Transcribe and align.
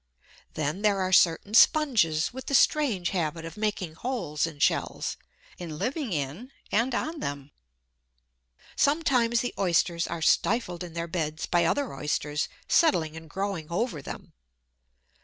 Then 0.55 0.81
there 0.81 0.99
are 0.99 1.13
certain 1.13 1.53
sponges, 1.53 2.33
with 2.33 2.47
the 2.47 2.55
strange 2.55 3.11
habit 3.11 3.45
of 3.45 3.55
making 3.55 3.93
holes 3.93 4.47
in 4.47 4.57
shells, 4.57 5.15
and 5.59 5.77
living 5.77 6.11
in 6.11 6.51
and 6.71 6.95
on 6.95 7.19
them. 7.19 7.51
Sometimes 8.75 9.41
the 9.41 9.53
Oysters 9.59 10.07
are 10.07 10.23
stifled 10.23 10.83
in 10.83 10.93
their 10.93 11.05
"beds" 11.07 11.45
by 11.45 11.65
other 11.65 11.93
Oysters 11.93 12.49
settling 12.67 13.15
and 13.15 13.29
growing 13.29 13.67
over 13.69 14.01
them. 14.01 14.33